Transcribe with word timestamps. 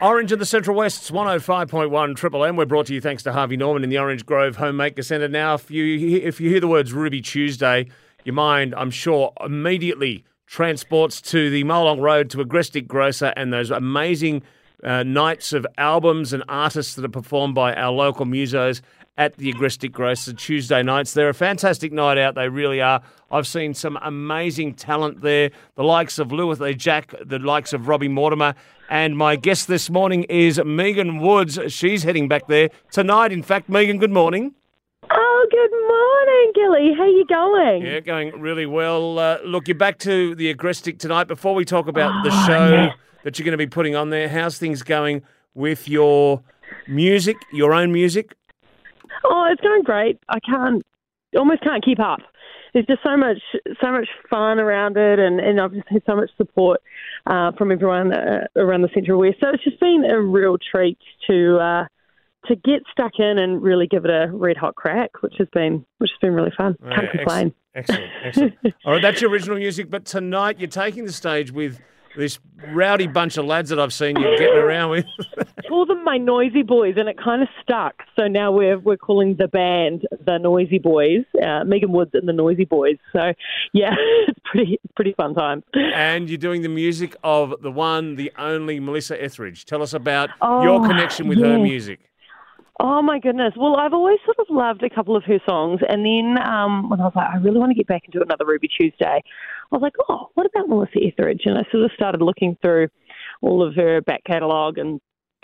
Orange 0.00 0.30
in 0.30 0.38
the 0.38 0.46
Central 0.46 0.76
West's 0.76 1.10
105.1 1.10 2.14
Triple 2.14 2.44
M. 2.44 2.54
We're 2.54 2.66
brought 2.66 2.86
to 2.86 2.94
you 2.94 3.00
thanks 3.00 3.24
to 3.24 3.32
Harvey 3.32 3.56
Norman 3.56 3.82
in 3.82 3.90
the 3.90 3.98
Orange 3.98 4.24
Grove 4.24 4.54
Homemaker 4.54 5.02
Centre. 5.02 5.26
Now, 5.26 5.54
if 5.54 5.72
you 5.72 6.20
if 6.20 6.40
you 6.40 6.50
hear 6.50 6.60
the 6.60 6.68
words 6.68 6.92
Ruby 6.92 7.20
Tuesday, 7.20 7.88
your 8.24 8.34
mind, 8.36 8.76
I'm 8.76 8.92
sure, 8.92 9.32
immediately 9.44 10.24
transports 10.46 11.20
to 11.22 11.50
the 11.50 11.64
Molong 11.64 12.00
Road 12.00 12.30
to 12.30 12.38
Agrestic 12.38 12.86
Grocer 12.86 13.32
and 13.36 13.52
those 13.52 13.72
amazing 13.72 14.42
uh, 14.84 15.02
nights 15.02 15.52
of 15.52 15.66
albums 15.76 16.32
and 16.32 16.42
artists 16.48 16.94
that 16.94 17.04
are 17.04 17.08
performed 17.08 17.54
by 17.54 17.74
our 17.74 17.90
local 17.92 18.26
musos 18.26 18.80
at 19.16 19.36
the 19.36 19.52
Agrestic 19.52 19.90
Grocer 19.90 20.32
Tuesday 20.32 20.82
nights. 20.82 21.12
They're 21.12 21.28
a 21.28 21.34
fantastic 21.34 21.92
night 21.92 22.18
out, 22.18 22.34
they 22.36 22.48
really 22.48 22.80
are. 22.80 23.02
I've 23.30 23.46
seen 23.48 23.74
some 23.74 23.98
amazing 24.02 24.74
talent 24.74 25.20
there, 25.22 25.50
the 25.74 25.82
likes 25.82 26.18
of 26.20 26.30
Lewis 26.32 26.60
A. 26.60 26.72
Jack, 26.72 27.12
the 27.24 27.38
likes 27.40 27.72
of 27.72 27.88
Robbie 27.88 28.08
Mortimer, 28.08 28.54
and 28.88 29.18
my 29.18 29.34
guest 29.36 29.66
this 29.68 29.90
morning 29.90 30.22
is 30.24 30.60
Megan 30.64 31.18
Woods. 31.18 31.58
She's 31.68 32.04
heading 32.04 32.28
back 32.28 32.46
there 32.46 32.70
tonight. 32.92 33.32
In 33.32 33.42
fact, 33.42 33.68
Megan, 33.68 33.98
good 33.98 34.12
morning. 34.12 34.54
Oh, 35.10 35.46
good 35.50 35.70
morning, 35.88 36.52
Gilly. 36.54 36.94
How 36.96 37.06
you 37.06 37.24
going? 37.26 37.82
Yeah, 37.82 38.00
going 38.00 38.40
really 38.40 38.66
well. 38.66 39.18
Uh, 39.18 39.38
look, 39.44 39.66
you're 39.68 39.76
back 39.76 39.98
to 40.00 40.34
the 40.34 40.54
Agrestic 40.54 40.98
tonight. 40.98 41.24
Before 41.24 41.54
we 41.54 41.64
talk 41.64 41.88
about 41.88 42.12
Oh, 42.14 42.28
the 42.30 42.46
show 42.46 42.72
yeah. 42.72 42.92
That 43.28 43.38
you're 43.38 43.44
going 43.44 43.52
to 43.52 43.58
be 43.58 43.66
putting 43.66 43.94
on 43.94 44.08
there, 44.08 44.26
how's 44.26 44.56
things 44.56 44.82
going 44.82 45.20
with 45.52 45.86
your 45.86 46.42
music, 46.86 47.36
your 47.52 47.74
own 47.74 47.92
music? 47.92 48.34
Oh, 49.22 49.46
it's 49.52 49.60
going 49.60 49.82
great. 49.82 50.18
I 50.30 50.40
can't, 50.40 50.82
almost 51.36 51.62
can't 51.62 51.84
keep 51.84 52.00
up. 52.00 52.20
There's 52.72 52.86
just 52.86 53.02
so 53.02 53.18
much, 53.18 53.36
so 53.82 53.92
much 53.92 54.08
fun 54.30 54.58
around 54.58 54.96
it, 54.96 55.18
and, 55.18 55.40
and 55.40 55.60
I've 55.60 55.74
just 55.74 55.88
had 55.88 56.02
so 56.06 56.16
much 56.16 56.30
support 56.38 56.80
uh, 57.26 57.52
from 57.52 57.70
everyone 57.70 58.14
uh, 58.14 58.46
around 58.56 58.80
the 58.80 58.88
Central 58.94 59.20
West. 59.20 59.36
So 59.40 59.48
it's 59.52 59.62
just 59.62 59.78
been 59.78 60.06
a 60.08 60.18
real 60.18 60.56
treat 60.56 60.96
to 61.28 61.58
uh, 61.58 61.84
to 62.46 62.56
get 62.56 62.82
stuck 62.90 63.12
in 63.18 63.38
and 63.38 63.60
really 63.62 63.86
give 63.86 64.06
it 64.06 64.10
a 64.10 64.30
red 64.32 64.56
hot 64.56 64.74
crack, 64.74 65.10
which 65.22 65.34
has 65.36 65.48
been 65.52 65.84
which 65.98 66.10
has 66.10 66.18
been 66.22 66.32
really 66.32 66.52
fun. 66.56 66.76
Can't 66.80 67.02
Yeah, 67.04 67.10
complain. 67.10 67.54
Excellent, 67.74 68.10
excellent. 68.24 68.54
All 68.86 68.92
right, 68.94 69.02
that's 69.02 69.20
your 69.20 69.30
original 69.30 69.58
music, 69.58 69.90
but 69.90 70.06
tonight 70.06 70.58
you're 70.58 70.68
taking 70.68 71.04
the 71.04 71.12
stage 71.12 71.52
with 71.52 71.78
this 72.18 72.38
rowdy 72.72 73.06
bunch 73.06 73.36
of 73.36 73.44
lads 73.46 73.70
that 73.70 73.78
I've 73.78 73.92
seen 73.92 74.16
you 74.16 74.36
getting 74.38 74.58
around 74.58 74.90
with. 74.90 75.06
call 75.68 75.86
them 75.86 76.02
my 76.04 76.18
noisy 76.18 76.62
boys, 76.62 76.94
and 76.96 77.08
it 77.08 77.16
kind 77.16 77.42
of 77.42 77.48
stuck. 77.62 78.02
So 78.18 78.26
now 78.26 78.50
we're 78.50 78.78
we're 78.78 78.96
calling 78.96 79.36
the 79.36 79.46
band 79.48 80.02
the 80.26 80.38
Noisy 80.38 80.78
Boys, 80.78 81.24
uh, 81.42 81.64
Megan 81.64 81.92
Woods 81.92 82.10
and 82.14 82.28
the 82.28 82.32
Noisy 82.32 82.64
Boys. 82.64 82.96
So 83.12 83.32
yeah, 83.72 83.94
it's 84.28 84.38
pretty 84.44 84.80
pretty 84.96 85.14
fun 85.14 85.34
time. 85.34 85.62
and 85.94 86.28
you're 86.28 86.38
doing 86.38 86.62
the 86.62 86.68
music 86.68 87.14
of 87.22 87.54
the 87.62 87.70
one, 87.70 88.16
the 88.16 88.32
only 88.36 88.80
Melissa 88.80 89.22
Etheridge. 89.22 89.64
Tell 89.64 89.80
us 89.82 89.94
about 89.94 90.30
your 90.42 90.84
Oh, 90.84 90.86
connection 90.86 91.28
with 91.28 91.38
her 91.38 91.58
music. 91.58 92.00
Oh 92.80 93.02
my 93.02 93.18
goodness! 93.18 93.54
Well, 93.56 93.76
I've 93.76 93.92
always 93.92 94.18
sort 94.24 94.38
of 94.38 94.46
loved 94.50 94.84
a 94.84 94.90
couple 94.90 95.16
of 95.16 95.24
her 95.24 95.40
songs, 95.48 95.80
and 95.88 96.04
then 96.06 96.38
um, 96.46 96.88
when 96.88 97.00
I 97.00 97.04
was 97.04 97.12
like, 97.16 97.28
I 97.28 97.36
really 97.38 97.58
want 97.58 97.70
to 97.70 97.74
get 97.74 97.88
back 97.88 98.02
into 98.04 98.22
another 98.22 98.44
Ruby 98.46 98.68
Tuesday, 98.68 99.20
I 99.70 99.76
was 99.76 99.82
like, 99.82 99.94
oh, 100.08 100.28
what 100.34 100.46
about 100.46 100.68
Melissa 100.68 100.98
Etheridge? 101.04 101.42
And 101.44 101.58
I 101.58 101.62
sort 101.70 101.84
of 101.84 101.90
started 101.94 102.22
looking 102.22 102.56
through 102.62 102.88
all 103.42 103.66
of 103.66 103.74
her 103.76 104.00
back 104.00 104.24
catalogue 104.24 104.78
and. 104.78 105.00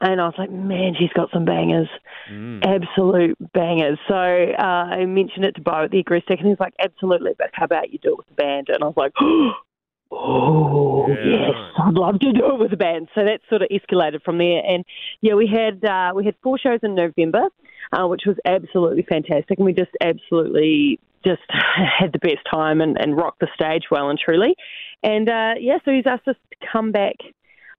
And 0.00 0.20
I 0.20 0.26
was 0.26 0.34
like, 0.38 0.50
man, 0.52 0.94
she's 0.96 1.12
got 1.12 1.28
some 1.32 1.44
bangers, 1.44 1.88
Mm. 2.30 2.62
absolute 2.64 3.36
bangers. 3.52 3.98
So 4.06 4.14
uh, 4.14 4.62
I 4.62 5.04
mentioned 5.06 5.44
it 5.44 5.56
to 5.56 5.60
Bo 5.60 5.84
at 5.84 5.90
the 5.90 6.00
Agrestic, 6.04 6.38
and 6.38 6.46
he's 6.46 6.60
like, 6.60 6.74
absolutely, 6.78 7.32
but 7.36 7.50
how 7.52 7.64
about 7.64 7.90
you 7.92 7.98
do 7.98 8.12
it 8.12 8.18
with 8.18 8.28
the 8.28 8.34
band? 8.34 8.68
And 8.68 8.84
I 8.84 8.86
was 8.86 8.94
like, 8.96 9.12
oh, 10.12 11.06
Yeah, 11.08 11.14
yes, 11.24 11.50
right. 11.52 11.88
I'd 11.88 11.94
love 11.94 12.20
to 12.20 12.32
do 12.32 12.54
it 12.54 12.58
with 12.60 12.70
the 12.70 12.76
band. 12.76 13.08
So 13.14 13.24
that 13.24 13.40
sort 13.48 13.62
of 13.62 13.68
escalated 13.70 14.22
from 14.22 14.38
there. 14.38 14.62
And 14.64 14.84
yeah, 15.20 15.34
we 15.34 15.48
had 15.48 15.84
uh, 15.84 16.12
we 16.14 16.24
had 16.24 16.34
four 16.42 16.58
shows 16.58 16.80
in 16.82 16.94
November, 16.94 17.48
uh, 17.92 18.06
which 18.06 18.22
was 18.26 18.36
absolutely 18.44 19.02
fantastic, 19.08 19.58
and 19.58 19.66
we 19.66 19.72
just 19.72 19.90
absolutely 20.00 21.00
just 21.24 21.42
had 21.50 22.12
the 22.12 22.18
best 22.18 22.46
time 22.50 22.80
and, 22.80 22.96
and 23.00 23.16
rocked 23.16 23.40
the 23.40 23.48
stage 23.54 23.84
well 23.90 24.10
and 24.10 24.18
truly. 24.18 24.54
And 25.02 25.28
uh, 25.28 25.54
yeah, 25.60 25.78
so 25.84 25.92
he's 25.92 26.06
asked 26.06 26.28
us 26.28 26.36
to 26.50 26.66
come 26.72 26.92
back 26.92 27.14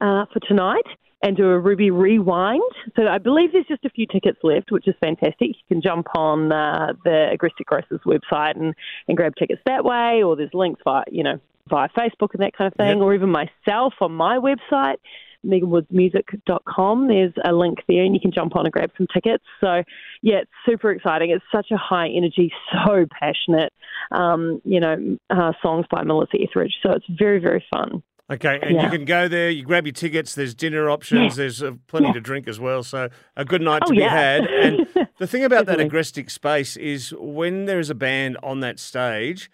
uh, 0.00 0.26
for 0.32 0.40
tonight 0.46 0.84
and 1.22 1.36
do 1.36 1.48
a 1.48 1.58
Ruby 1.58 1.90
Rewind. 1.90 2.62
So 2.94 3.08
I 3.08 3.18
believe 3.18 3.50
there's 3.52 3.66
just 3.66 3.84
a 3.84 3.90
few 3.90 4.06
tickets 4.06 4.38
left, 4.44 4.70
which 4.70 4.86
is 4.86 4.94
fantastic. 5.00 5.48
You 5.48 5.54
can 5.66 5.82
jump 5.82 6.06
on 6.14 6.52
uh, 6.52 6.92
the 7.04 7.36
Agrestic 7.36 7.64
Grocers 7.66 8.00
website 8.06 8.56
and, 8.56 8.72
and 9.08 9.16
grab 9.16 9.34
tickets 9.36 9.60
that 9.66 9.84
way, 9.84 10.22
or 10.22 10.36
there's 10.36 10.54
links 10.54 10.80
via, 10.84 11.02
you 11.10 11.24
know, 11.24 11.40
via 11.68 11.88
Facebook 11.88 12.34
and 12.34 12.42
that 12.42 12.56
kind 12.56 12.70
of 12.72 12.76
thing, 12.76 12.98
Yep. 12.98 13.04
or 13.04 13.14
even 13.14 13.30
myself 13.30 13.94
on 14.00 14.12
my 14.12 14.38
website, 14.38 14.96
meganwoodsmusic.com. 15.44 17.08
There's 17.08 17.32
a 17.44 17.52
link 17.52 17.78
there 17.88 18.04
and 18.04 18.14
you 18.14 18.20
can 18.20 18.32
jump 18.32 18.56
on 18.56 18.66
and 18.66 18.72
grab 18.72 18.90
some 18.96 19.06
tickets. 19.12 19.44
So, 19.60 19.82
yeah, 20.22 20.38
it's 20.42 20.50
super 20.66 20.90
exciting. 20.90 21.30
It's 21.30 21.44
such 21.54 21.68
a 21.72 21.76
high 21.76 22.08
energy, 22.08 22.52
so 22.72 23.06
passionate, 23.20 23.72
um, 24.12 24.60
you 24.64 24.80
know, 24.80 25.18
uh, 25.30 25.52
songs 25.62 25.86
by 25.90 26.02
Melissa 26.04 26.36
Etheridge. 26.40 26.74
So 26.82 26.92
it's 26.92 27.06
very, 27.18 27.38
very 27.40 27.64
fun. 27.70 28.02
Okay, 28.30 28.58
and 28.60 28.78
you 28.78 28.90
can 28.90 29.06
go 29.06 29.26
there, 29.26 29.48
you 29.48 29.64
grab 29.64 29.86
your 29.86 29.94
tickets, 29.94 30.34
there's 30.34 30.54
dinner 30.54 30.90
options, 30.90 31.36
there's 31.36 31.62
uh, 31.62 31.72
plenty 31.86 32.08
Yeah. 32.08 32.12
to 32.12 32.20
drink 32.20 32.46
as 32.46 32.60
well, 32.60 32.82
so 32.82 33.08
a 33.38 33.44
good 33.46 33.62
night 33.62 33.78
to 33.86 33.88
Oh, 33.88 33.92
be 33.92 34.00
yeah. 34.00 34.10
had. 34.10 34.44
And 34.46 34.86
the 35.18 35.26
thing 35.26 35.44
about 35.44 35.64
that 35.64 35.78
agrestic 35.78 36.30
space 36.30 36.76
is 36.76 37.14
when 37.18 37.64
there 37.64 37.78
is 37.78 37.88
a 37.88 37.94
band 37.94 38.36
on 38.42 38.60
that 38.60 38.78
stage, 38.78 39.50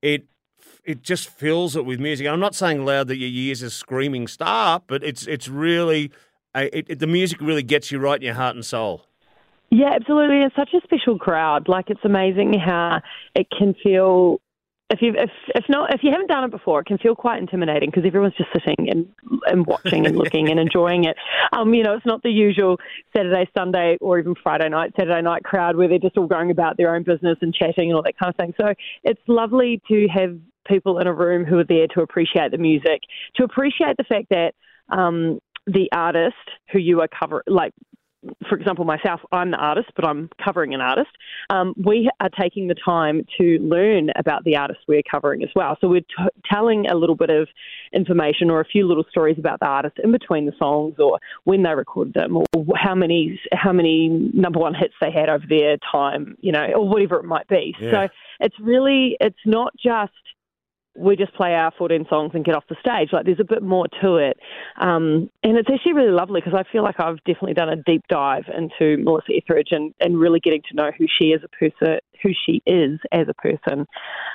it 0.00 0.24
it 0.84 1.02
just 1.02 1.28
fills 1.28 1.76
it 1.76 1.84
with 1.84 1.98
music. 1.98 2.26
I'm 2.26 2.40
not 2.40 2.54
saying 2.54 2.84
loud 2.84 3.08
that 3.08 3.16
your 3.16 3.30
ears 3.30 3.62
are 3.62 3.70
screaming 3.70 4.28
stop, 4.28 4.84
but 4.86 5.02
it's 5.02 5.26
it's 5.26 5.48
really 5.48 6.12
uh, 6.54 6.66
it, 6.72 6.86
it, 6.88 6.98
the 6.98 7.06
music 7.06 7.40
really 7.40 7.62
gets 7.62 7.90
you 7.90 7.98
right 7.98 8.16
in 8.16 8.22
your 8.22 8.34
heart 8.34 8.54
and 8.54 8.64
soul. 8.64 9.06
Yeah, 9.70 9.92
absolutely. 9.94 10.42
It's 10.42 10.54
such 10.54 10.72
a 10.74 10.80
special 10.84 11.18
crowd. 11.18 11.68
Like 11.68 11.90
it's 11.90 12.04
amazing 12.04 12.54
how 12.54 13.00
it 13.34 13.48
can 13.50 13.74
feel. 13.82 14.40
If 14.90 15.00
you 15.00 15.14
if 15.16 15.30
if 15.54 15.64
not 15.68 15.92
if 15.94 16.02
you 16.04 16.12
haven't 16.12 16.28
done 16.28 16.44
it 16.44 16.50
before, 16.50 16.80
it 16.80 16.86
can 16.86 16.98
feel 16.98 17.16
quite 17.16 17.40
intimidating 17.40 17.90
because 17.90 18.04
everyone's 18.06 18.34
just 18.36 18.50
sitting 18.52 18.88
and 18.90 19.08
and 19.46 19.66
watching 19.66 20.06
and 20.06 20.16
looking 20.22 20.50
and 20.50 20.60
enjoying 20.60 21.04
it. 21.04 21.16
Um, 21.52 21.72
you 21.72 21.82
know, 21.82 21.94
it's 21.94 22.06
not 22.06 22.22
the 22.22 22.30
usual 22.30 22.78
Saturday, 23.16 23.48
Sunday, 23.56 23.96
or 24.00 24.18
even 24.18 24.34
Friday 24.42 24.68
night, 24.68 24.92
Saturday 24.96 25.22
night 25.22 25.42
crowd 25.42 25.76
where 25.76 25.88
they're 25.88 25.98
just 25.98 26.18
all 26.18 26.26
going 26.26 26.50
about 26.50 26.76
their 26.76 26.94
own 26.94 27.02
business 27.02 27.38
and 27.40 27.54
chatting 27.54 27.88
and 27.88 27.94
all 27.94 28.02
that 28.02 28.18
kind 28.18 28.30
of 28.30 28.36
thing. 28.36 28.54
So 28.60 28.74
it's 29.02 29.22
lovely 29.26 29.80
to 29.88 30.06
have 30.08 30.38
people 30.66 30.98
in 30.98 31.06
a 31.06 31.12
room 31.12 31.44
who 31.44 31.58
are 31.58 31.64
there 31.64 31.86
to 31.94 32.00
appreciate 32.00 32.50
the 32.50 32.58
music, 32.58 33.00
to 33.36 33.44
appreciate 33.44 33.96
the 33.96 34.04
fact 34.04 34.26
that 34.30 34.54
um, 34.90 35.38
the 35.66 35.88
artist 35.92 36.34
who 36.72 36.78
you 36.78 37.00
are 37.00 37.08
covering, 37.08 37.44
like 37.46 37.72
for 38.48 38.56
example, 38.56 38.84
myself, 38.84 39.20
I'm 39.32 39.50
the 39.50 39.56
artist, 39.56 39.90
but 39.96 40.04
I'm 40.04 40.30
covering 40.42 40.74
an 40.74 40.80
artist. 40.80 41.10
Um, 41.50 41.74
we 41.76 42.10
are 42.20 42.30
taking 42.40 42.68
the 42.68 42.74
time 42.74 43.24
to 43.38 43.58
learn 43.58 44.10
about 44.16 44.44
the 44.44 44.56
artist 44.56 44.80
we're 44.88 45.02
covering 45.08 45.42
as 45.42 45.50
well. 45.54 45.76
So 45.80 45.88
we're 45.88 46.00
t- 46.00 46.40
telling 46.50 46.86
a 46.88 46.94
little 46.94 47.16
bit 47.16 47.30
of 47.30 47.48
information 47.92 48.50
or 48.50 48.60
a 48.60 48.64
few 48.64 48.86
little 48.86 49.04
stories 49.10 49.36
about 49.38 49.60
the 49.60 49.66
artist 49.66 49.96
in 50.02 50.12
between 50.12 50.46
the 50.46 50.52
songs, 50.58 50.94
or 50.98 51.18
when 51.44 51.62
they 51.62 51.74
recorded 51.74 52.14
them, 52.14 52.36
or 52.36 52.64
how 52.76 52.94
many 52.94 53.40
how 53.52 53.72
many 53.72 54.08
number 54.32 54.58
one 54.58 54.74
hits 54.74 54.94
they 55.00 55.10
had 55.10 55.28
over 55.28 55.44
their 55.48 55.76
time, 55.90 56.36
you 56.40 56.52
know, 56.52 56.66
or 56.76 56.88
whatever 56.88 57.16
it 57.16 57.24
might 57.24 57.48
be. 57.48 57.74
Yeah. 57.80 57.90
So 57.90 58.08
it's 58.40 58.56
really 58.60 59.16
it's 59.20 59.36
not 59.44 59.72
just 59.76 60.12
we 60.96 61.16
just 61.16 61.34
play 61.34 61.54
our 61.54 61.72
14 61.76 62.06
songs 62.08 62.32
and 62.34 62.44
get 62.44 62.54
off 62.54 62.64
the 62.68 62.76
stage. 62.80 63.10
Like 63.12 63.24
there's 63.26 63.40
a 63.40 63.44
bit 63.44 63.62
more 63.62 63.86
to 64.02 64.16
it. 64.16 64.38
Um, 64.80 65.30
and 65.42 65.58
it's 65.58 65.68
actually 65.72 65.94
really 65.94 66.12
lovely 66.12 66.40
because 66.40 66.58
I 66.58 66.70
feel 66.70 66.82
like 66.82 67.00
I've 67.00 67.22
definitely 67.24 67.54
done 67.54 67.68
a 67.68 67.76
deep 67.76 68.04
dive 68.08 68.44
into 68.56 69.02
Melissa 69.02 69.32
Etheridge 69.34 69.68
and, 69.72 69.92
and 70.00 70.18
really 70.18 70.40
getting 70.40 70.62
to 70.70 70.76
know 70.76 70.90
who 70.96 71.06
she 71.20 71.28
is 71.28 71.42
a 71.44 71.48
person, 71.48 71.98
who 72.22 72.30
she 72.46 72.62
is 72.66 73.00
as 73.12 73.26
a 73.28 73.34
person. 73.34 73.86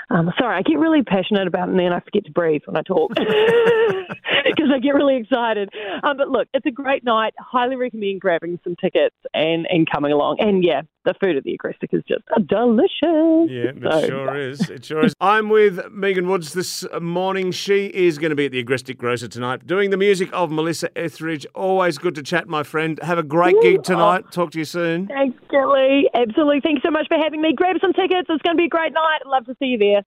Um, 0.09 0.31
sorry, 0.37 0.57
I 0.57 0.61
get 0.61 0.79
really 0.79 1.03
passionate 1.03 1.47
about 1.47 1.69
it 1.69 1.71
and 1.71 1.79
then 1.79 1.93
I 1.93 1.99
forget 2.01 2.25
to 2.25 2.31
breathe 2.31 2.61
when 2.65 2.77
I 2.77 2.81
talk 2.81 3.11
get 4.89 4.95
really 4.95 5.17
excited. 5.17 5.69
Um, 6.03 6.17
but 6.17 6.29
look, 6.29 6.47
it's 6.53 6.65
a 6.65 6.71
great 6.71 7.03
night. 7.03 7.33
Highly 7.39 7.75
recommend 7.75 8.21
grabbing 8.21 8.59
some 8.63 8.75
tickets 8.75 9.15
and, 9.33 9.67
and 9.69 9.89
coming 9.89 10.11
along. 10.11 10.37
And 10.39 10.63
yeah, 10.63 10.81
the 11.05 11.13
food 11.19 11.35
at 11.37 11.43
the 11.43 11.57
Agrestic 11.57 11.93
is 11.93 12.03
just 12.07 12.23
delicious. 12.47 13.49
Yeah, 13.49 13.71
it 13.71 13.77
So- 13.83 14.07
sure 14.07 14.37
is. 14.37 14.69
It 14.69 14.85
sure 14.85 15.05
is. 15.05 15.13
I'm 15.19 15.49
with 15.49 15.91
Megan 15.91 16.27
Woods 16.27 16.53
this 16.53 16.85
morning. 17.01 17.51
She 17.51 17.87
is 17.87 18.17
going 18.17 18.29
to 18.29 18.35
be 18.35 18.45
at 18.45 18.51
the 18.51 18.63
Agrestic 18.63 18.97
Grocer 18.97 19.27
tonight, 19.27 19.65
doing 19.67 19.89
the 19.89 19.97
music 19.97 20.29
of 20.33 20.51
Melissa 20.51 20.89
Etheridge. 20.97 21.45
Always 21.55 21.97
good 21.97 22.15
to 22.15 22.23
chat, 22.23 22.47
my 22.47 22.63
friend. 22.63 22.99
Have 23.03 23.17
a 23.17 23.23
great 23.23 23.55
Ooh, 23.55 23.61
gig 23.61 23.83
tonight. 23.83 24.31
Talk 24.31 24.51
to 24.51 24.59
you 24.59 24.65
soon. 24.65 25.07
Thanks, 25.07 25.37
Kelly. 25.49 26.09
Absolutely. 26.13 26.61
Thanks 26.61 26.81
so 26.83 26.91
much 26.91 27.07
for 27.07 27.17
having 27.17 27.41
me. 27.41 27.53
Grab 27.53 27.77
some 27.81 27.93
tickets. 27.93 28.27
It's 28.29 28.41
going 28.43 28.55
to 28.55 28.61
be 28.61 28.65
a 28.65 28.69
great 28.69 28.93
night. 28.93 29.19
Love 29.25 29.45
to 29.45 29.55
see 29.59 29.67
you 29.67 29.77
there. 29.77 30.01